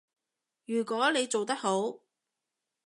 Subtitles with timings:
[0.65, 1.99] 如果你做得好